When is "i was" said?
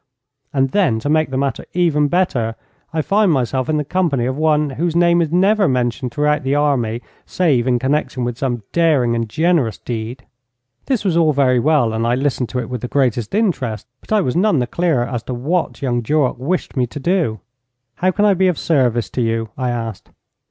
14.11-14.35